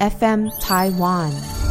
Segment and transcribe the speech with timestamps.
[0.00, 1.63] FM Taiwan。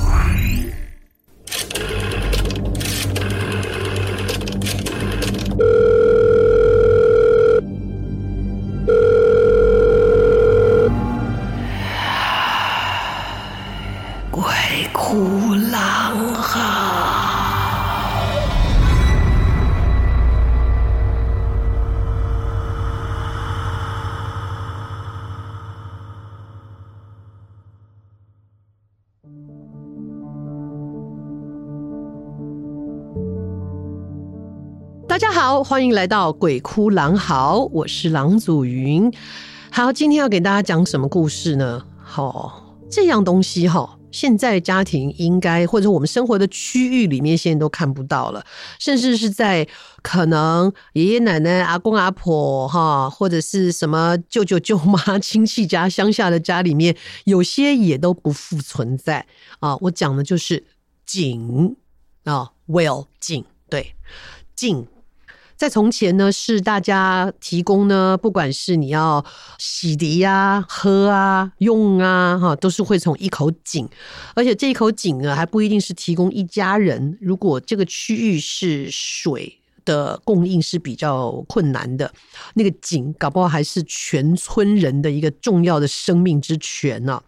[35.46, 39.12] 好，欢迎来到鬼哭狼嚎，我是郎祖云。
[39.70, 41.86] 好，今天要给大家讲什么故事呢？
[42.02, 48.46] 好、哦，这样东西哈、哦，现在家庭应该或者我们生活的区域里面现在都看不到了，
[48.80, 49.68] 甚至是在
[50.02, 59.26] 可能爷爷奶奶、阿公阿婆哈，或者是什么舅舅舅妈亲戚家乡下的家里面，有些也都不复存在
[59.60, 59.76] 啊。
[59.82, 60.64] 我讲的就是
[61.06, 61.76] 井
[62.24, 63.94] 啊，well 井，对，
[64.56, 64.88] 井。
[65.64, 69.24] 在从前呢，是大家提供呢，不管是你要
[69.58, 73.88] 洗涤呀、喝啊、用啊，哈，都是会从一口井，
[74.36, 77.18] 而且这一口井呢，还不一定是提供一家人。
[77.22, 82.14] 如果这个区域是水的供应是比较困难的，
[82.56, 87.24] 那个井搞不好还是全村人的一个重要的生命之泉呢。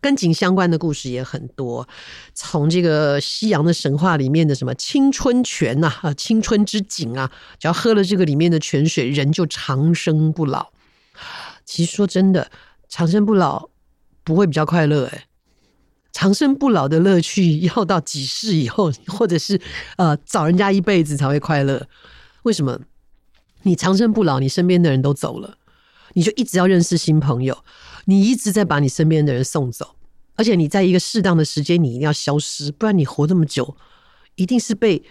[0.00, 1.86] 跟井相关的故事也很多，
[2.34, 10.70] 从这个西洋的神话里面的什么青春泉呐啊，青春之井啊，只要喝了这个里面的泉水，人就长生不老。
[11.64, 12.50] 其实说真的，
[12.88, 13.68] 长生不老
[14.24, 15.26] 不会比较快乐哎，
[16.12, 19.60] 长生不老的乐趣要到几世以后，或者是
[19.96, 21.86] 呃早人家一辈子才会快乐。
[22.44, 22.80] 为什么？
[23.62, 25.58] 你长生不老，你身边的人都走了，
[26.14, 27.56] 你就一直要认识新朋友。
[28.06, 29.94] 你一直在把你身边的人送走，
[30.34, 33.76] 而且你在一个适当的时间，你一定要消失，不然你活这么久，
[34.36, 35.02] 一定是被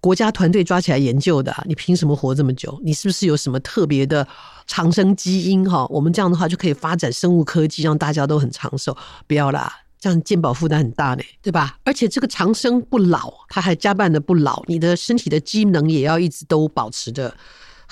[0.00, 1.54] 国家团队抓起来研究的。
[1.66, 2.78] 你凭什么活这么久？
[2.82, 4.26] 你是不是有什么特别的
[4.66, 5.68] 长生基因？
[5.70, 8.94] 哈，我们这样的话就可以发展生物科技，让大家都很长寿。
[9.28, 11.78] 不要啦，这样健保负担很大呢，对吧？
[11.84, 17.34] 而且这个长生不老，它还加伴的不老，你的身体的机能也要一直都保持着。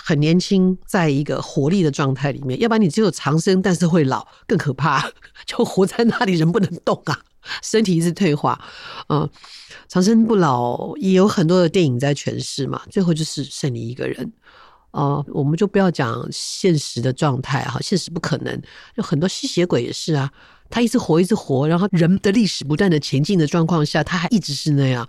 [0.09, 5.07] 很年轻，在一个活力的状态里面，要不然你只有长生，但是会老，更可怕，
[5.45, 7.21] 就活在那里，人不能动啊，
[7.63, 8.59] 身体一直退化。
[9.11, 9.29] 嗯，
[9.87, 14.33] 长生不老也有很多的电影在诠释嘛，最后就是剩你一个人。
[14.93, 18.63] 哦、我们就不要讲现实的状态哈，现实不可能，
[18.95, 20.33] 有很多吸血鬼也是啊，
[20.71, 25.07] 他一直活，一直活，然后人的历史不断的前进的状况下，他还一直是那样，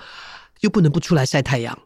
[0.59, 1.79] 又不能不出来晒太阳。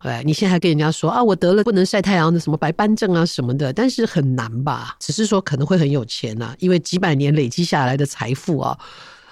[0.00, 4.96] 哎，你现在还跟人家说啊，我得了不能晒太阳的什么白斑症啊什么的，但是很难吧？
[4.98, 8.78] 只是说可能会很有钱呐、啊，因为几百年累积下来的财富啊，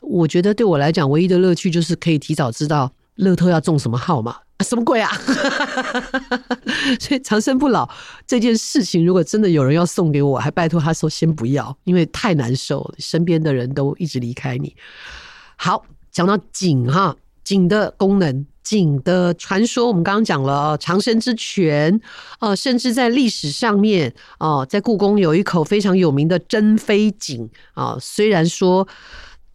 [0.02, 5.10] 我觉得对我来讲，唯一的乐趣就是可以提早知道乐透要中什么号码，什么鬼啊？
[7.00, 7.88] 所以长生不老
[8.26, 14.76] 这件事情，如果真的有人要送给我，还拜托他说先不要，因为太难受了，身边的人都一直离开你。
[15.56, 18.44] 好，讲到井哈，井的功能。
[18.68, 21.98] 井的传说，我们刚刚讲了长生之泉，
[22.38, 28.86] 呃，甚至在历史上面，哦、在故宫有一口非常有名的珍妃井啊、虽然说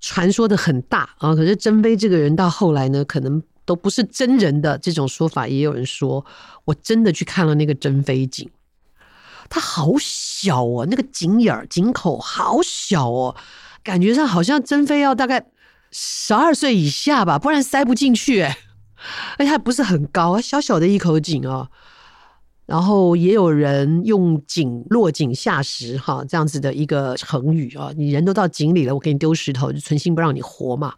[0.01, 6.25] 传说的很大啊、可是珍妃这个人到后来呢，可能都不是真人的这种说法，也有人说，
[6.65, 8.49] 我真的去看了那个珍妃井，
[9.47, 13.35] 它好小哦，那个井眼儿、井口好小哦，
[13.83, 15.45] 感觉上好像珍妃要大概
[15.91, 18.57] 十二岁以下吧，不然塞不进去哎。
[19.37, 21.69] 而且还不是很高，小小的一口井啊。
[22.65, 27.91] 然后也有人用“井落井下石”哈这样子的一个成语啊。
[27.97, 30.93] 你人都到井里了，我给你丢石头，就存心不让你活嘛。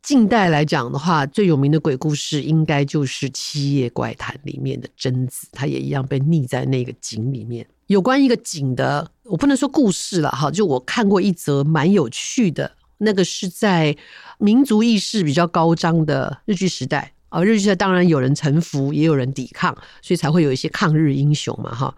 [0.00, 7.66] 近代来讲的话，最有名的鬼故事应该就是《七夜怪谈》里面的贞子，她也一样被溺在那个井里面。
[7.88, 12.70] 有关一个井的，我不能说故事了哈，就我看过一则蛮有趣的。
[13.02, 13.96] 那个是在
[14.38, 21.94] 民族意识比较高涨的日据时代啊，日据时代当然有人臣服，也有人抵抗，所以才会有一些抗日英雄嘛，哈。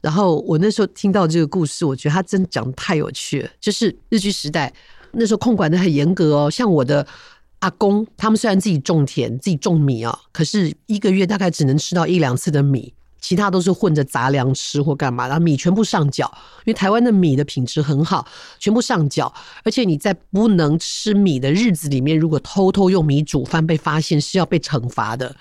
[0.00, 3.50] 然后我那时候听到这个故事，我觉得他真讲得太有趣了。
[3.60, 4.72] 就是日据时代
[5.12, 7.04] 那时候控管得很严格哦，像我的
[7.58, 12.94] 阿公，他们虽然自己种田、自己种米啊，可是一个月大概只能吃到一两次的米。
[13.20, 16.26] 其他都是混着杂粮吃或干嘛，然后米全部上缴，
[16.64, 18.26] 因为台湾的米的品质很好，
[18.58, 19.32] 全部上缴。
[19.64, 25.34] 而且你在不能吃米的日子里面，如果偷偷用米煮饭被发现，是要被惩罚的。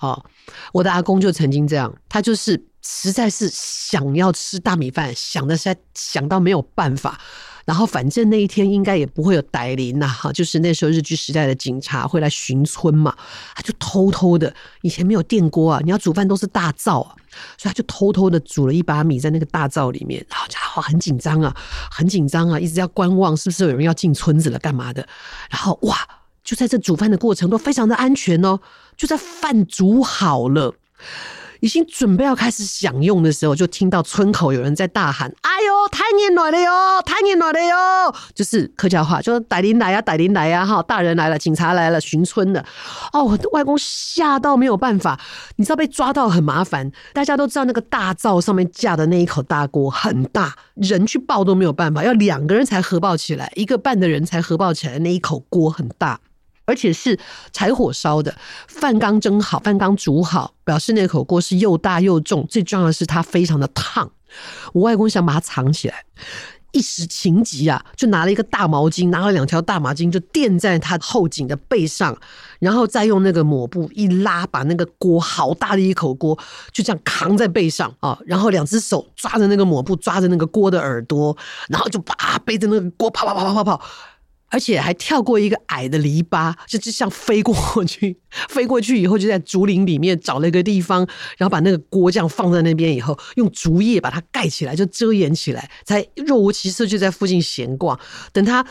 [0.00, 0.24] 哦，
[0.72, 7.18] 我的阿公就曾经这样，他就是实在是想要吃大米饭，想的实在想到没有办法，
[7.64, 13.14] 然后反正那一天应该也不会有歹灵呐，哈，就是那时候日据时代的警察会来巡村嘛，
[13.54, 17.16] 他就偷偷的，以前没有电锅啊，你要煮饭都是大灶啊，
[17.56, 21.54] 所以他就偷偷的煮了一把米在那个大灶里面，然后家伙很紧张啊，
[21.90, 25.06] 很紧张啊，一直要观望是不是有人要进村子了干嘛的，
[25.50, 25.96] 然后哇，
[26.42, 28.60] 就在这煮饭的过程都非常的安全哦，
[28.96, 30.74] 就在饭煮好了。
[31.64, 42.62] 已经准备要开始享用的时候，就听到村口有人在大喊：“哎呦，太热闹了哟，太热闹了哟！”就是客家话，就是“歹灵来呀，歹灵来呀！”哈，大人来了，警察来了，巡村的。
[43.14, 45.18] 哦，我外公吓到没有办法，
[45.56, 46.92] 你知道被抓到很麻烦。
[47.14, 54.98] 大家都知道那个大灶上面架的那一口大锅很大，人去抱都没有办法，要两个人才合抱起来，一个半的人才合抱起来。
[54.98, 56.20] 那一口锅很大。
[56.66, 57.18] 而且是
[57.52, 58.34] 柴火烧的，
[58.68, 62.46] 饭刚蒸好，饭刚煮好，表示那口锅是又大又重。
[62.48, 64.10] 最重要的是它非常的烫。
[64.72, 66.04] 我外公想把它藏起来，
[66.72, 72.16] 一时情急啊，就拿了一个大毛巾，拿了两条大毛巾，就垫在他后颈的背上，
[72.58, 76.36] 然后再用那个抹布一拉，把那个锅好大的一口锅
[76.72, 81.36] 就这样扛在背上啊，然后两只手抓着那个抹布，抓着那个锅的耳朵，
[81.68, 82.14] 然后就把
[82.44, 83.80] 背着那个锅跑跑跑跑跑跑。
[84.54, 87.52] 而且还跳过一个矮的篱笆，就就像飞过
[87.84, 88.16] 去，
[88.48, 91.00] 飞过去以后就在竹林里面找了一个地方，
[91.36, 97.98] 然后把那个锅这样放在那边以后，用竹叶把它盖起来，就遮掩起来，才若无其事就在附近闲逛。
[98.32, 98.64] 等他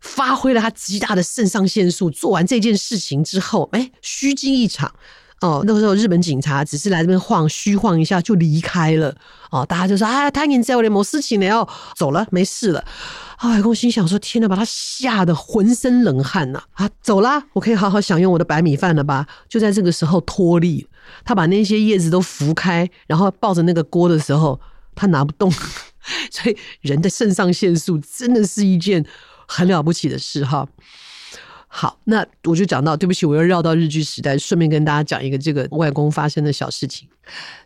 [0.00, 4.94] 发挥了他极大的肾上腺素，做完这件事情之后，哎，虚惊一场。
[5.42, 9.14] 哦，那个时候日本警察只是来这边晃，虚晃一下就离开了。
[9.50, 12.82] 哦，大家就说：“哎，他已经在我的某事情了哦，走了，没事了。”
[13.36, 16.62] 啊，外公心想说：“天哪，把他吓得浑身冷汗呐！
[16.72, 20.86] 啊，走啦，我可以好好享用我的白米饭了吧？”就在这个时候脱力，
[21.22, 24.58] 他把那些叶子都拂开，然后抱着那个锅的时候，
[24.94, 25.52] 他拿不动。
[26.32, 29.04] 所以人的肾上腺素真的是一件
[29.46, 30.66] 很了不起的事哈。
[31.78, 37.06] 好，那我就讲到，对不起，我又绕到日剧时代，顺便跟大家讲一个这个外公发生的小事情。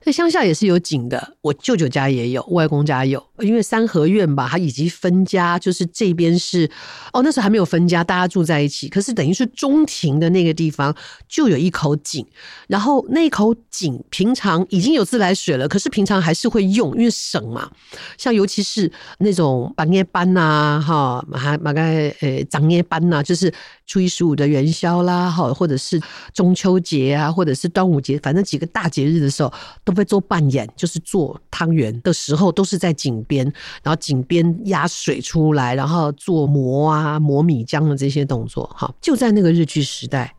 [0.03, 3.23] 在乡下也是有井的，我舅舅家也有，外公家有。
[3.41, 6.71] 因为三合院吧，他以及分家，就是这边是
[7.13, 8.89] 哦，那时候还没有分家，大家住在一起。
[8.89, 10.95] 可是等于是中庭的那个地方
[11.29, 12.27] 就有一口井，
[12.67, 17.71] 然后那口井平常已经有自来水了，可是平常还是会用，因为省嘛。
[18.17, 23.53] 像尤其是那种半夜班呐，哈，马马该呃长夜班呐，就是
[23.87, 26.01] 初一十五的元宵啦，哈，或者是
[26.33, 29.50] 中秋节啊，或者是端午节，反正几个大节日的时候。
[29.85, 33.45] 都会做扮演，就是做汤圆的时候，都是在井边，
[33.83, 38.65] 然后井边压水出来，然后做磨啊磨米浆的这些动作。
[38.77, 40.35] 哈，就在那个日据时代，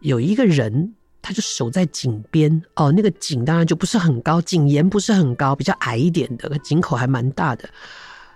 [0.00, 2.62] 有一个人，他就守在井边。
[2.76, 7.68] 哦，那个井当然就不是很高，井沿不是很高，比较矮一点的，井口还蛮大的。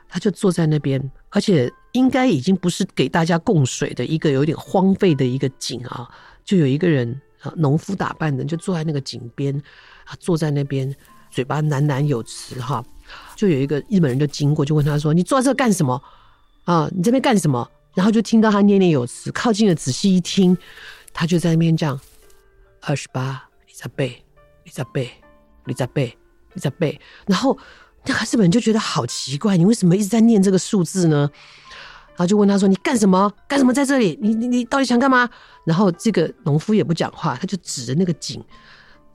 [0.08, 0.99] 他就坐在那边，
[1.29, 6.08] 而且应该已经不是给大家供水的一个有点荒废的一个井啊，
[6.44, 7.20] 就有一个人。
[7.56, 9.55] 农夫打扮的就坐在那个井边，
[10.05, 10.94] 啊，坐在那边，
[11.31, 12.85] 嘴巴喃喃有词哈。
[13.35, 16.02] 就有一个日本人就经过，就问他说：“你坐在这干什么？
[16.64, 20.56] 啊，你这边干什么？”然后就听到他念念有词，靠近了仔细一听，
[21.12, 21.99] 他就在那边这样：
[22.82, 24.23] 二十八，你在背，
[24.62, 25.11] 你在背，
[25.64, 26.17] 你在背，
[26.52, 27.00] 你在背。
[27.26, 27.56] 然后
[28.05, 31.31] 那个日本人就觉得好奇怪，你为什么一直在念这个数字呢？
[32.19, 33.32] 然后就问他说：“你干什么？
[33.47, 34.19] 干什么在这里？
[34.20, 35.31] 你你你到底想干嘛？”
[35.65, 38.44] 然后这个农夫也不讲话，他就指着那个井，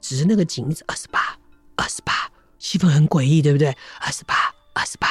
[0.00, 1.36] 指着那个井，二十八，
[1.76, 2.14] 二十八，
[2.58, 3.68] 气氛很诡异，对不对？
[4.00, 4.34] 二十八，
[4.72, 5.06] 二十八。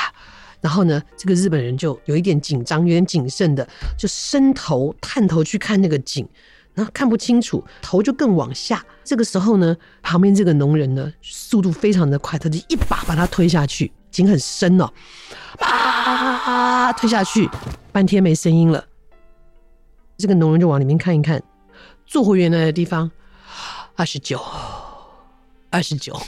[0.60, 6.28] 然后呢，这个日本人就有一点紧张，有点谨慎的，就伸头探头去看那个井，
[6.74, 8.84] 然后看不清楚，头就更往下。
[9.04, 14.90] 这个时候呢，旁边这个农人呢，速度非常的快，他就一把把他推下去，井很深哦，
[15.60, 17.48] 啊，推下去。
[17.94, 18.84] 半天没声音了，
[20.18, 21.42] 这个农人就往里面看一看，
[22.08, 23.12] 坐回原来的地方，
[23.96, 24.42] 二十九，
[25.70, 26.20] 二十九。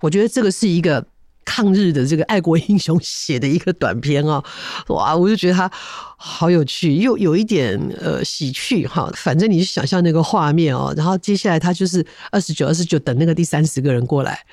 [0.00, 1.06] 我觉得这个是一个
[1.44, 4.42] 抗日的这个爱国英雄写的一个短篇哦，
[4.88, 5.70] 哇，我就觉得他
[6.16, 9.08] 好有趣，又有一点呃喜剧哈。
[9.14, 14.44] 反正你就想象那个画面哦，然后接下来他就是二十九，二十九，等那个第三十个人过来，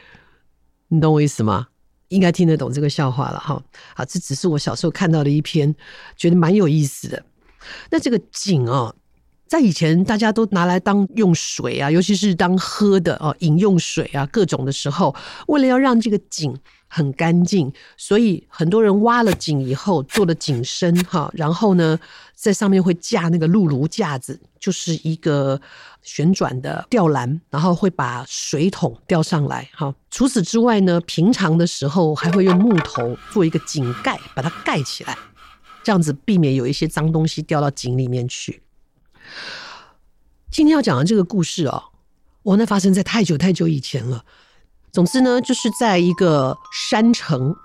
[0.90, 1.70] 你懂我意思吗？
[2.10, 3.62] 应该听得懂这个笑话了哈，
[3.96, 5.76] 啊，这只是我小时候看到的一篇，
[6.16, 7.24] 觉得蛮有意思的。
[7.90, 8.96] 那这个井哦，
[9.48, 15.14] 在以前大家都拿来当用水啊，尤其是当喝的哦，饮用水啊，各种的时候，
[15.48, 22.00] 为了要让这个井很干净，所以很多人挖了井以后做了井深哈，然后呢，
[22.34, 25.60] 在上面会架那个辘轤架子，就是一个
[26.02, 29.94] 旋转的吊篮，然后会把水桶吊上来哈。
[30.10, 35.18] 除此之外呢，平常的时候还会用木头做一个井盖，把它盖起来，
[35.84, 38.62] 这样子避免有一些脏东西掉到井里面去。
[40.50, 41.84] 今天要讲的这个故事哦，
[42.44, 44.24] 我那发生在太久太久以前了。
[44.92, 47.56] 总之呢，就是在一个山城，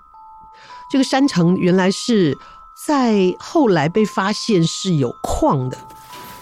[0.91, 2.37] 这个山城原来是
[2.85, 5.77] 在后来被发现是有矿的，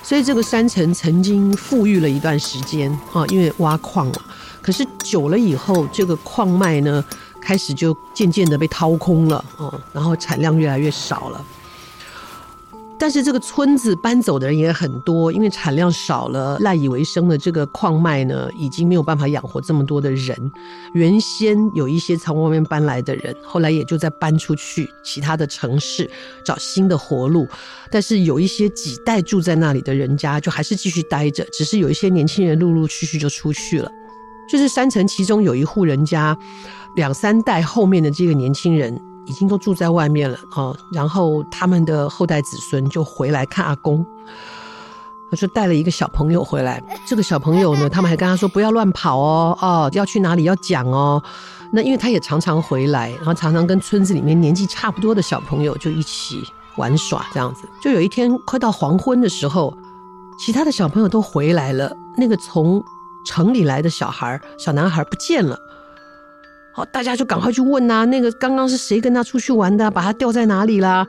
[0.03, 4.21] 所以这个山城曾经富裕了一段时间啊，因为挖矿了。
[4.61, 7.03] 可是久了以后，这个矿脉呢，
[7.41, 11.45] 开始就渐渐的被掏空了啊，然后产量越来越少了。
[13.01, 20.51] 但是这个村子搬走的人也很多，因为产量少了，赖以为生的这个矿脉呢，已经没有办法养活这么多的人。
[20.93, 26.07] 原先有一些从外面搬来的人，后来也就在搬出去其他的城市
[26.45, 27.47] 找新的活路。
[27.89, 33.91] 但是有一些几代住在那里的人家，就还是继续待着，只是有一些年轻人陆陆续续就出去了。
[34.47, 36.37] 就是山城其中有一户人家，
[36.95, 39.01] 两三代后面的这个年轻人。
[39.31, 44.05] 已经都住在外面了哦，然后他们的后代子孙就回来看阿公，
[45.29, 46.83] 他说带了一个小朋友回来。
[47.07, 51.23] 这个小朋友呢，他们还跟他说不要乱跑哦，哦，要去哪里要讲哦。
[51.71, 56.43] 那因为他也常常回来，然后常常跟村子里面年纪差不多的小朋友就一起
[56.75, 57.61] 玩耍，这样子。
[57.81, 59.73] 就有一天快到黄昏的时候，
[60.37, 62.83] 其他的小朋友都回来了，那个从
[63.25, 65.57] 城里来的小孩小男孩不见了。
[66.73, 69.91] 好，大家就赶快去问呐、啊，那个刚刚是谁跟他出去玩的？
[69.91, 71.05] 把他掉在哪里啦？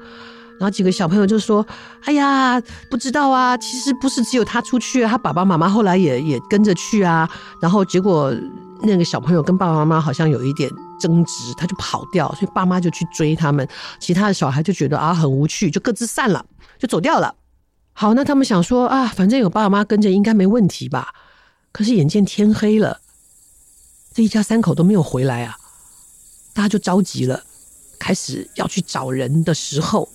[0.59, 1.67] 然后几个小朋友就说
[2.05, 7.29] ：“哎呀，不知道啊，其实不是只有他出去，他爸爸妈妈后来也也跟着去啊。
[7.61, 8.33] 然后结果
[8.83, 13.67] 那个小朋友跟爸爸妈妈好像有一点争执，他就跑掉，所以爸妈就去追他们。
[13.99, 16.45] 其他的小孩就觉得啊很无趣，就各自散了，
[16.79, 17.35] 就走掉了。
[17.93, 21.09] 好，那他们想说啊，反正有爸爸妈妈跟着，应该没问题吧？
[21.73, 22.99] 可是眼见天黑了。”
[24.15, 25.57] 这一家三口都没有回来啊，
[26.53, 27.43] 大家就着急了，
[27.99, 30.09] 开始要去找人的时候，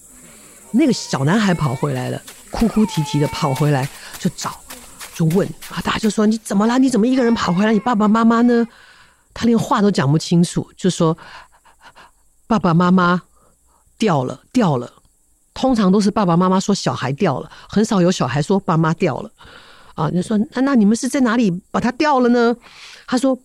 [0.71, 3.89] 那个小男孩跑回来了，哭哭啼啼的跑回来
[4.19, 4.59] 就找，
[5.15, 6.77] 就问啊，大家就说你怎么了？
[6.77, 7.73] 你怎么一个人跑回来？
[7.73, 8.67] 你爸爸妈妈呢？
[9.33, 11.17] 他连话都讲不清楚，就说
[12.45, 13.23] 爸爸妈妈
[13.97, 14.93] 掉了，掉了。
[15.55, 19.31] 通常都是爸爸妈妈说小孩掉了，很少有小孩说爸妈掉了
[19.95, 20.07] 啊。
[20.13, 22.55] 你说那那你们是在哪里把他掉了呢？
[23.07, 23.35] 他说。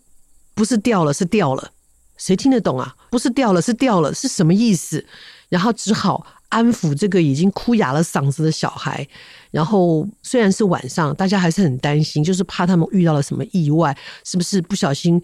[0.55, 1.71] 不是掉了，是掉了，
[2.17, 2.95] 谁听得懂啊？
[3.11, 5.05] 不是掉了，是掉了，是什么意思？
[5.49, 9.07] 然后只好安抚这个已经哭哑了嗓子的小孩。
[9.51, 13.95] 然后虽然是晚上，大家还是很担心，就是怕他们遇到了什么意外，
[14.25, 15.23] 是不是不小心？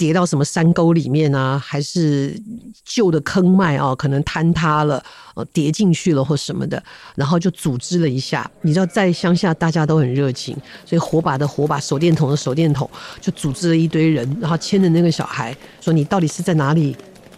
[0.00, 1.58] 跌到什么山沟里面啊？
[1.58, 2.34] 还是
[2.86, 3.94] 旧的坑脉啊？
[3.94, 5.04] 可能坍塌了，
[5.34, 6.82] 呃，跌进去了或什么的，
[7.14, 8.50] 然后就组织了一下。
[8.62, 12.88] 你知道，在乡下大家都很热情，所以火把的火把，手电筒的手电筒，
[13.20, 16.96] 就组织了一堆人，然后牵着那个小孩说：“你到底是在哪里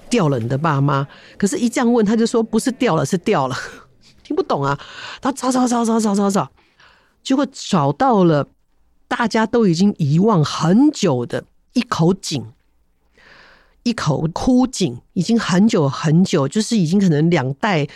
[0.08, 1.04] 掉了你的爸妈？”
[1.36, 3.56] 可是，一这样问，他就说：“不是掉了，是掉了。”
[4.22, 4.78] 听不懂啊？
[5.20, 6.48] 他找找找找找找找，
[7.24, 8.46] 结果找到了，
[9.08, 11.42] 大家都已经遗忘很久的。
[11.72, 12.44] 一口井，
[13.82, 17.86] 一口枯井，已经很久很久，就是已经可能两代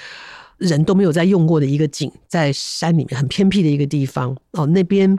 [0.58, 4.66] 人都没有再用过的一个井，在山里面很偏僻的一个地方哦。
[4.66, 5.18] 那边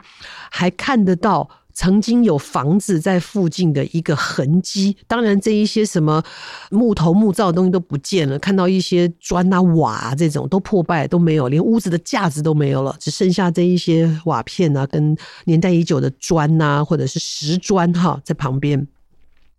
[0.49, 4.97] 还看得到曾经有房子在附近的一个痕迹。
[5.05, 6.23] 当然，这一些什么
[6.71, 15.15] 木头木造的东西都不见了，看到一些砖啊瓦啊这种都破败都没有，连屋子的架子都没有了，只剩下这一些瓦片啊，跟
[15.45, 18.87] 年代已久的砖啊，或者是石砖哈，在旁边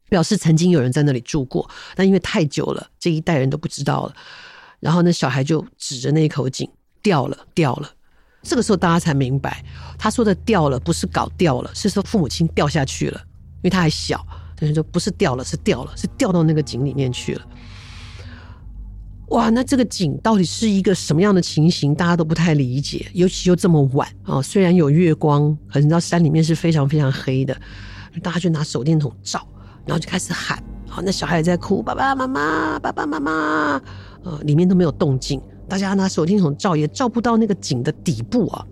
[0.08, 1.70] 表示曾经有人在那里住过。
[1.94, 4.14] 但因为太久了，这一代人都不知道了。
[4.80, 6.68] 然后那小孩就指着那一口井，
[7.00, 7.92] 掉了，掉了。
[8.42, 9.64] 这个时候大家才明白，
[9.98, 13.20] 他说的掉了不是搞掉了，是说父母亲掉下去了，
[13.56, 14.24] 因为他还小，
[14.58, 17.42] 所以说不是掉了，是掉了，是掉到那个井里面去了。
[19.30, 21.94] 哇，那这个井到底是一个什么样的情形？
[21.94, 27.54] 大家都不太理解，尤其又这么晚啊，虽然有月光，可是你知道山里面是非常非常黑的，
[28.22, 29.46] 大家就拿手电筒照，
[29.84, 33.82] 然后就开始喊，好，那小孩也在哭，爸爸妈妈，爸爸妈妈，
[34.22, 35.42] 呃，里面都没有动静。
[35.68, 38.64] 大家拿手电筒照也照不到那个井的底部啊，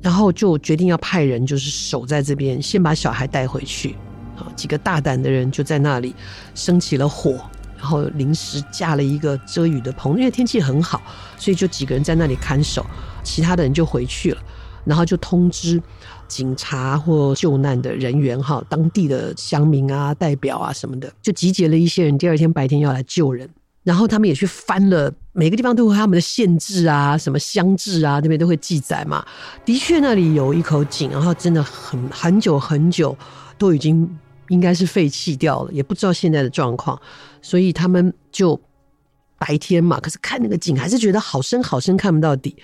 [0.00, 3.94] 然后就决定要派人，就是守在这边，先把小孩带回去。
[4.36, 6.14] 啊，几个大胆的人就在那里
[6.54, 7.32] 生起了火，
[7.76, 11.02] 然后临时架了一个遮雨的棚，因为天气很好，
[11.36, 12.86] 所以就几个人在那里看守，
[13.24, 14.38] 其他的人就回去了。
[14.84, 15.82] 然后就通知
[16.28, 23.50] 警察或救难的人员哈，当地的乡民啊、代表啊什么的，就集结了一些人，第二天白天要来救人。
[23.88, 29.24] 然后他们也去翻了每个地方都有他们的县志啊，什么乡志啊，那边都会记载嘛。
[29.64, 33.16] 的确，那里有一口井，然后真的很很久很久
[33.56, 34.06] 都已经
[34.48, 37.00] 应该是废弃掉了，也不知道现在的状况。
[37.40, 38.60] 所以他们就
[39.38, 42.54] 白天嘛，可是看那个井还是觉得好深好深，看不到底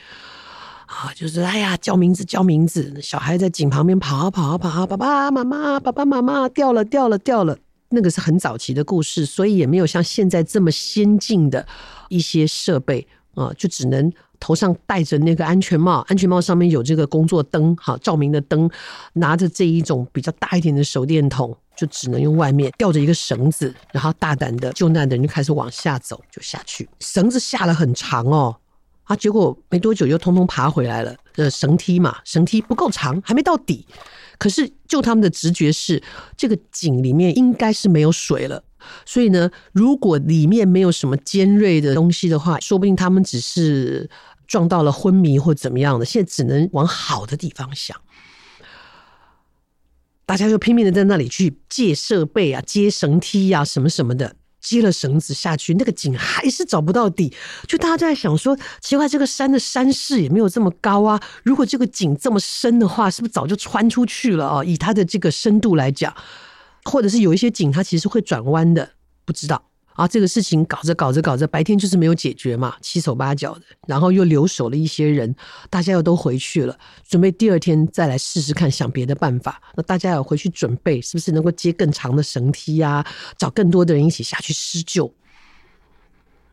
[0.85, 1.11] 啊。
[1.15, 7.57] 就是哎呀，叫名字叫名字，小孩在井旁边跑啊跑啊跑啊，爸爸妈妈爸爸妈妈掉了掉了掉了。
[7.95, 11.67] 那个是很早期的故事，所以也没有像现在这么先进的
[12.09, 18.69] 一些设备啊，就只能头上戴着那个安全帽，安全帽上面有这个工作灯，哈，照明的灯，
[19.15, 28.57] 拿着这一种比较大一点的手电筒，就只能用外面吊着一个绳子，然后大胆的救难的人就开始往下走，就下去，绳子下了很长哦，
[29.05, 33.87] 啊，结果没多久又通通爬回来了，呃，绳梯嘛，绳梯不够长，还没到底。
[34.39, 36.03] 可是，就他们的直觉是，
[36.37, 38.65] 这个井里面应该是没有水了。
[39.07, 44.11] 所以呢，如果里面没有什么尖锐的东西的话，说不定他们只是
[44.47, 46.05] 撞到了昏迷或怎么样的。
[46.05, 47.97] 现在只能往好的地方想。
[50.27, 54.37] 大家就拼命的在那里去借设备啊，接绳梯啊，什么什么的。
[54.65, 57.33] 接了绳子下去，那个井还是找不到底。
[57.69, 61.21] 就大家都在想说，奇怪，这个山的山势也没有这么高啊。
[61.45, 64.65] 如果这个井这么深的话，是不是早就穿出去了啊？
[64.65, 66.13] 以它的这个深度来讲，
[66.85, 68.93] 或者是有一些井它其实会转弯的，
[69.27, 69.63] 不知道。
[69.95, 75.33] 啊，这个事情搞着搞着搞着，白天就是没有解决嘛，七手八脚的，然后又留守了一些人，
[75.71, 76.77] 大家又都回去了，
[77.09, 79.63] 准备第二天再来试试看，想别的办法。
[79.77, 83.07] 那大家要回去准备，是不是能够接更长的绳梯呀？
[83.39, 85.15] 找更多的人一起下去施救。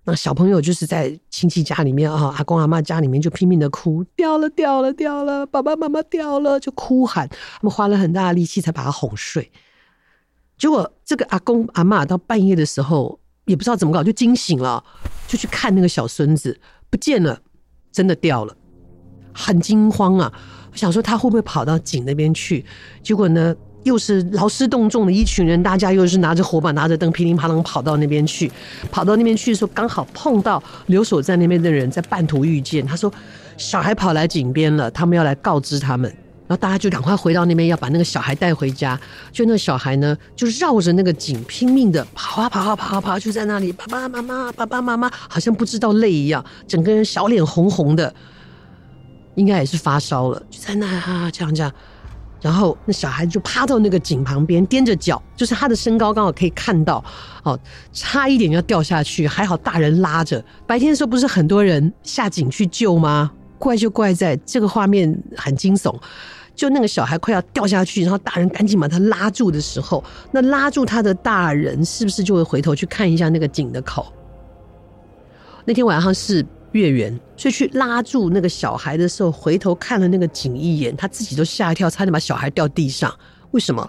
[0.03, 7.27] 那小朋友就是在亲戚家里面啊，阿公阿妈家里面就拼命的哭，掉了掉了掉了，爸爸妈妈掉了，就哭喊。
[7.27, 9.51] 他们花了很大的力气才把他哄睡。
[10.59, 13.19] 结果这个阿公阿妈到半夜的时候。
[13.45, 14.83] 也不知道怎么搞，就惊醒了，
[15.27, 17.39] 就去看那个小孙子不见了，
[17.91, 18.55] 真的掉了，
[19.33, 20.31] 很惊慌啊！
[20.71, 22.63] 我想说他会不会跑到井那边去？
[23.03, 28.49] 结果呢，又是劳师动众的一群人，大家又是拿着火把、拿着灯，噼里啪啦跑到那边去。
[28.89, 32.85] 跑到那边去的时候，刚好碰到留守在那边的人，在半途遇见。
[32.85, 33.11] 他说
[33.57, 36.15] ：“小孩跑来井边了，他们要来告知他们。”
[36.51, 38.99] 然后大家就赶快回到那边，要把那个小孩带回家。
[39.31, 48.13] 就那个小孩呢，就绕着那个井拼命的跑啊跑啊跑啊跑，就在那里，爸爸妈妈，爸爸妈妈，好像不知道累一样，整个人小脸红红的，
[49.35, 51.71] 应该也是发烧了，就在那啊这样这样。
[52.41, 57.01] 然后那小孩就趴到那个井旁边，踮着脚，就是他的身高刚好可以看到，
[57.43, 57.57] 哦，
[57.93, 60.43] 差一点要掉下去，还好大人拉着。
[60.67, 63.31] 白天的时候不是很多人下井去救吗？
[63.57, 65.95] 怪就怪在这个画面很惊悚。
[66.61, 74.13] 就那个小孩快要掉下去，然后大人赶紧把他拉住的时候，那拉住他的大人是不是就会回头去看一下那个井的口？
[75.65, 83.11] 那天晚上是月圆，所以去拉住那个小孩的时候，回头看了那个井一眼，他自己都吓一跳，差点把小孩掉地上。
[83.49, 83.81] 为什么？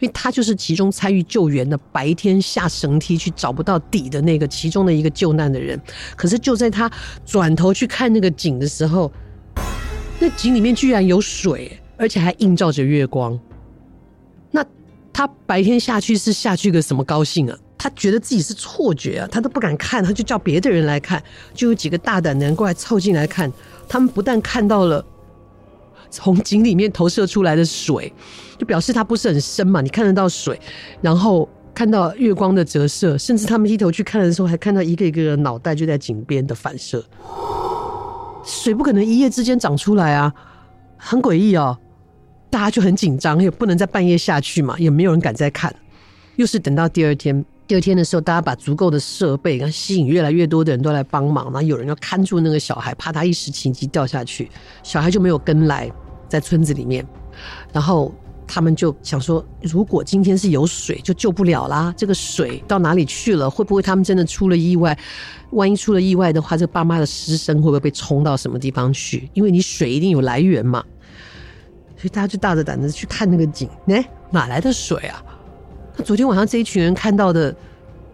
[0.00, 5.80] 因为他就是其中参与救援的，白天下绳梯去找不到底的那个其中的一个救难的人。
[6.16, 6.90] 可是就在他
[7.24, 9.12] 转头去看那个井的时候，
[10.18, 11.78] 那井里面居然有水。
[11.96, 13.38] 而且还映照着月光，
[14.50, 14.64] 那
[15.12, 17.58] 他白天下去是下去个什么高兴啊？
[17.78, 21.22] 他觉得自己是错觉啊，他都不敢看，他就叫别的人来看，
[21.54, 23.52] 就有几个大胆的人过来凑进来看。
[23.88, 25.04] 他们不但看到了
[26.10, 28.12] 从井里面投射出来的水，
[28.58, 30.58] 就表示它不是很深嘛，你看得到水，
[31.00, 37.04] 然后看到月光的折射，甚至他们低头去看的时候，还看到一个一个的脑袋就在井边的反射。
[38.44, 40.32] 水不可能一夜之间长出来啊，
[40.96, 41.76] 很诡异哦。
[42.48, 45.74] 大家就很紧张，也不能在半夜下去嘛，也没有人敢再看。
[46.36, 54.50] 又是等到第二天，第二天的时候，大家把足够的设备，然后吸引越来越多的人都来帮忙，然后有人要看住那个小孩，怕他一时情急掉下去，
[54.82, 55.90] 小孩就没有跟来，
[56.28, 57.06] 在村子里面。
[57.72, 58.14] 然后
[58.46, 61.92] 他们就想说，如果今天是有水，就救不了啦。
[61.96, 63.50] 这个水到哪里去了？
[63.50, 64.96] 会不会他们真的出了意外？
[65.50, 69.28] 万一出了意外的话，这爸妈的尸身会不会被冲到什么地方去？
[69.34, 70.84] 因为你水一定有来源嘛。
[72.06, 75.20] 所以大家就大着胆子去看那个井，哎，哪来的水啊？
[75.96, 77.52] 那昨天晚上这一群人看到的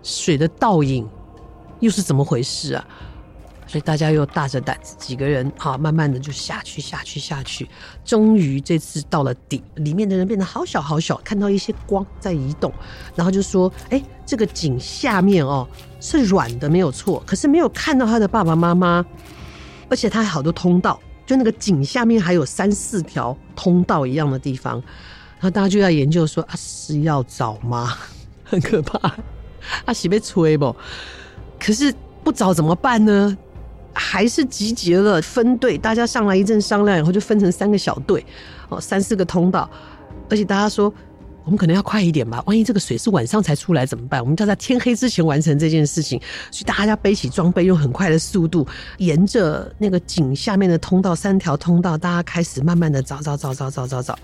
[0.03, 1.07] 水的倒影，
[1.81, 2.83] 又是怎么回事啊？
[3.67, 7.69] 所以大家又大着胆子，几个人啊，慢慢的就下去，下去，下去。
[8.03, 12.73] 终于这次到了底，里面的人变得好小好小，看到一些光在移动，
[13.15, 15.69] 然后就说：“哎，这个井下面哦
[16.01, 19.05] 是软的，没有错，可是没有看到他的爸爸妈妈，
[19.91, 24.75] 而且他还好多通道。”就那个井下面还有三四条通道一样的地方，
[25.39, 27.97] 然后大家就在研究说啊，是要找吗？
[28.45, 29.15] 很可怕，
[29.85, 30.75] 啊，是被吹不？
[31.59, 33.37] 可是不找怎么办呢？
[33.95, 38.25] 还是集结了分队，大家上来一阵商量以后，就分成三个小队，
[38.69, 39.71] 哦，三四个通道，
[40.29, 40.93] 而且大家说。
[41.45, 44.21] 我们可能要快一点吧，万一这个水是晚上才出来怎么办？
[44.21, 48.67] 我们就要在天黑之前完成这件事情，所以大家背起装备，用很快的速度，
[48.99, 54.19] 沿着那个井下面的通道，三条通道，大家开始慢慢的找找找找找找找。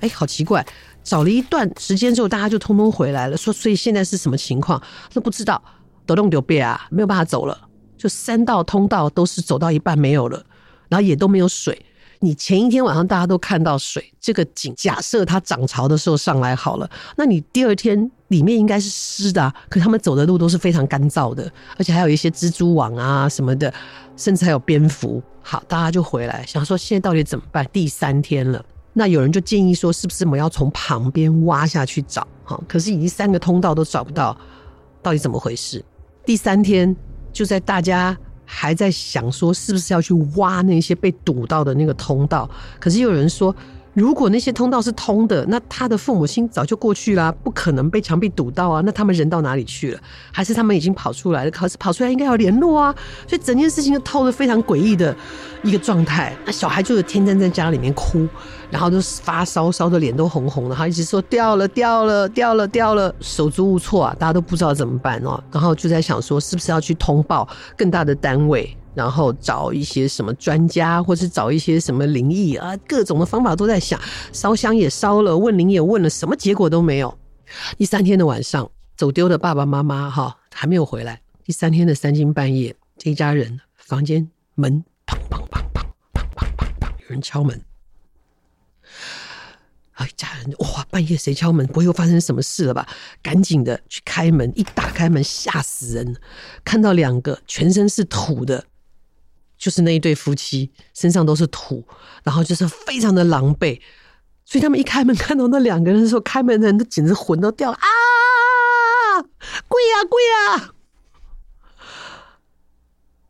[0.00, 0.64] 哎，好奇怪，
[1.02, 4.80] 找了一段时间之后，大家就通通回来了，说所以现在是什么情况？
[5.12, 5.60] 都不知道，
[6.06, 10.42] 都弄丢别啊，没有办法走了，就三道通道都是走到一半没有了，
[10.88, 11.84] 然后也都没有水。
[12.22, 23.72] 你前一天晚上大家都看到水，这个井假设它涨潮的时候上来好了，那你第二天里面应该是湿的啊，可他们走的路都是非常干燥的，而且还有一些蜘蛛网啊什么的，
[24.18, 25.22] 甚至还有蝙蝠。
[25.40, 27.66] 好，大家就回来想说现在到底怎么办？
[27.72, 32.28] 第三天了，那有人就建议说，是不是我们要从旁边挖下去找？
[32.44, 34.36] 好，可是已经三个通道都找不到，
[35.02, 35.82] 到底怎么回事？
[36.26, 36.94] 第三天
[37.32, 38.14] 就在大家。
[38.52, 43.54] 还在想说是不是要去挖那些被堵到的那个通道，可是又有人说，
[43.92, 48.80] 如果那些通道是通的，那他的父母亲早就过去了，不可能被墙壁堵到啊。
[48.84, 50.00] 那他们人到哪里去了？
[50.32, 51.50] 还是他们已经跑出来了？
[51.50, 52.94] 可是跑出来应该要联络啊。
[53.26, 55.14] 所以整件事情就透着非常诡异的
[55.64, 56.36] 一个状态。
[56.46, 58.28] 那小孩就是天天在家里面哭，
[58.70, 65.42] 然后就发烧，烧的脸都红红的，他一直说掉了，掉了，掉了，掉了，手足无措啊，大家都不知道怎么办哦。
[65.50, 68.76] 然后就在想说，是不是要去通报更大的单位？
[68.94, 74.00] 然后找一些什么专家，或是找一些什么灵异啊，各种的方法都在想。
[74.32, 77.16] 烧香也烧了，问灵也问了，什么结果都没有。
[77.78, 81.20] 第三天的晚上，走丢的爸爸妈妈哈还没有回来。
[81.44, 87.60] 第三天的三更半夜，这一家人房间门砰砰砰砰砰砰砰砰，有人敲门。
[89.92, 91.66] 啊，一家人哇，半夜谁敲门？
[91.66, 92.88] 不会又发生什么事了吧？
[93.22, 96.16] 赶紧的去开门，一打开门吓死人，
[96.64, 98.64] 看到两个全身是土的。
[99.60, 101.86] 就是那一对夫妻身上都是土，
[102.24, 103.78] 然后就是非常的狼狈，
[104.46, 107.84] 所以他们一开门看到那两个人的时候，开门的人都简直魂都掉了啊！
[109.68, 110.72] 鬼呀鬼呀！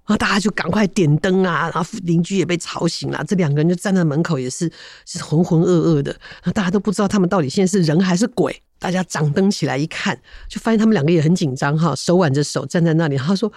[0.07, 3.25] 然后大家就赶快点灯啊，然后邻居也被吵醒了。
[3.27, 4.71] 这两个人就站在门口，也是
[5.05, 8.63] 是浑浑噩噩的，然后大家都不知道他们到底现在是人还是鬼。
[8.79, 10.17] 大家掌灯起来一看，
[10.49, 13.17] 就发现他们两个也很紧张哈，手挽着手站在那里。
[13.17, 13.53] 他说。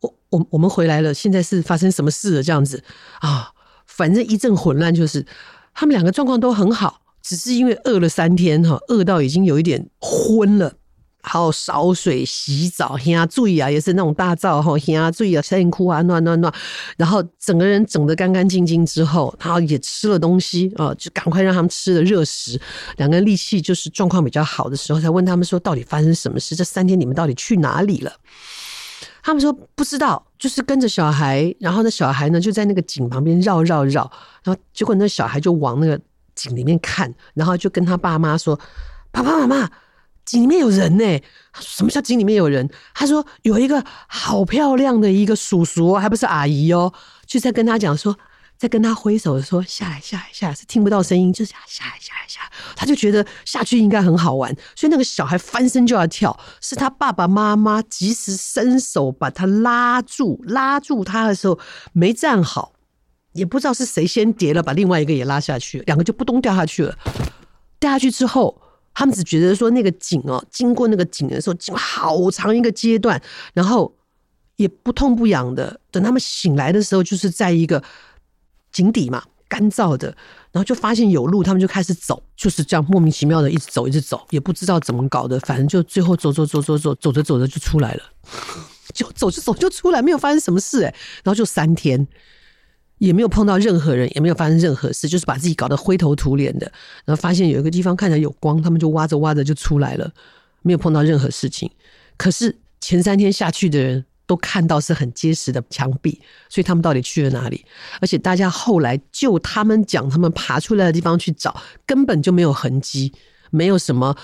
[0.00, 2.42] 我我我们回来了，现在是发生什么事了？
[2.42, 2.82] 这样子
[3.20, 3.50] 啊，
[3.86, 5.24] 反正一阵混乱，就是
[5.74, 10.74] 他们两个状况都很好，只是因为饿了三天哈，饿到已经有一点昏了。
[11.22, 16.50] 还有烧水洗澡，呀注意啊，也是那种大灶哈，呀注意啊，晒哭啊，暖暖暖，
[16.96, 22.58] 然后整个人整得干干净净之后，然后也吃了东西啊，就赶快让他们吃了热食。
[22.96, 26.56] 两个人力气就是状况比较好的时候，才问他们说，到底发生什么事？
[26.56, 28.10] 这三天你们到底去哪里了？
[29.22, 34.10] 他们说不知道，就是跟着小孩，然后那小孩呢就在那个井旁边绕绕绕，
[34.42, 36.00] 然后结果那小孩就往那个
[36.34, 38.58] 井里面看，然后就跟他爸妈说
[39.12, 39.70] ：“爸爸妈妈，
[40.24, 41.20] 井里面有人呢。”
[41.60, 42.68] 什么叫井里面有人？
[42.94, 46.92] 他说有一个好漂亮的一个叔叔，还不是阿姨哦，
[47.26, 48.16] 就在跟他讲说。
[48.60, 61.58] 在跟他挥手说下来下来下来，是听不到声音，就是下来下来下来，他就觉得下去应该很好玩，所以那个小孩翻身就要跳，是他爸爸妈妈及时伸手把他拉住，拉住他的时候
[61.94, 62.74] 没站好，
[63.32, 66.94] 也不知道是谁先跌了，把另外一个也拉下去，两个就扑通掉下去了。
[67.78, 68.60] 掉下去之后，
[68.92, 73.18] 他们只觉得说那个井哦，经过那个井的时候，经过好长一个阶段，
[73.54, 73.96] 然后
[74.56, 75.80] 也不痛不痒的。
[75.90, 77.82] 等他们醒来的时候，就是在一个。
[78.72, 80.08] 井底嘛，干燥的，
[80.52, 88.02] 然后就发现有路，他们就开始走，就是这样莫名其妙的一直走，一直走，也不知道怎么搞的，反正就最后走走走走走，走着走着就出来了，
[88.94, 92.06] 就走着走就出来，没有发生什么事哎，然后就三天
[92.98, 96.70] 也没有碰到任何人，也没有发生任何事，就是把自己搞得灰头土脸的，
[97.04, 100.12] 然后发现有一个地方看起来有光，他们就挖着挖着就出来了，
[100.62, 101.68] 没有碰到任何事情。
[102.16, 104.04] 可是前三天下去的人。
[104.30, 107.64] 都看到是很结实的墙壁，所以他们到底去了哪里？
[108.00, 113.12] 而且大家后来就他们讲，他们爬出来的地方去找，根本就没有痕迹，
[113.50, 114.16] 没有什么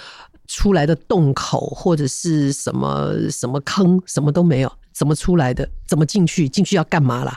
[0.47, 4.73] 出来的洞口或者是什么什么坑，什么都没有。
[4.93, 5.69] 怎么出来的？
[5.89, 6.49] 怎么进去？
[6.49, 7.37] 进去要干嘛啦？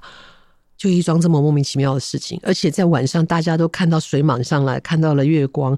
[0.77, 2.39] 就一桩这么莫名其妙的事情。
[2.43, 5.75] 而且在晚上，大家都看到水满上来，看到了月光，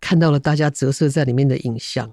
[0.00, 2.12] 看到了大家折射在里面的影像。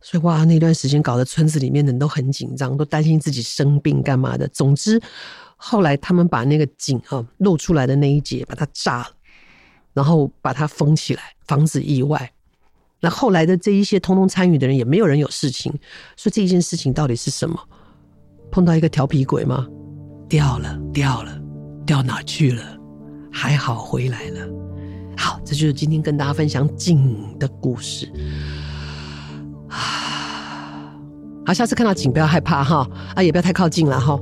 [0.00, 4.46] 所以哇，那段时间搞得村子里面的人都很紧张，都担心自己生病干嘛的。
[4.48, 5.00] 总之，
[5.56, 9.08] 后来他们把那个井啊露出来的那一节把它炸了，
[9.92, 12.32] 然后把它封起来，防止意外。
[13.00, 15.72] 那后来的这一些通通参与的人也没有人有事情，
[16.16, 17.58] 所以这一件事情到底是什么？
[18.50, 19.66] 碰到一个调皮鬼吗？
[20.28, 21.40] 掉了，掉了，
[21.84, 22.78] 掉哪去了？
[23.30, 24.48] 还好回来了。
[25.16, 28.10] 好，这就是今天跟大家分享井的故事。
[29.68, 30.94] 啊
[31.46, 34.20] 好，下次看到井不要害怕哈，啊，也不要太靠近了哈。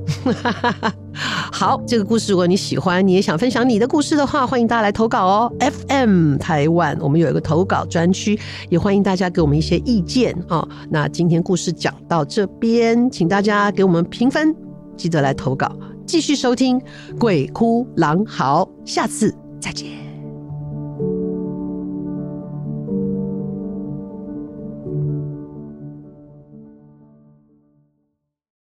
[1.52, 5.52] 好，这个故事如果你喜欢，你也想分享你的故事的话，欢迎大家来投稿哦。
[5.58, 10.68] FM 台湾，我们有一个投稿专区，也欢迎大家给我们一些意见哦。
[10.88, 14.54] 那今天故事讲到这边，请大家给我们评分，
[14.96, 16.78] 记得来投稿，继续收听
[17.18, 20.05] 《鬼哭狼嚎》，下次再见。